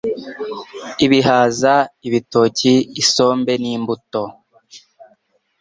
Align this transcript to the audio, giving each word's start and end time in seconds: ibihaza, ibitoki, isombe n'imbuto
ibihaza, 1.05 1.73
ibitoki, 2.07 2.73
isombe 3.01 3.53
n'imbuto 3.61 4.23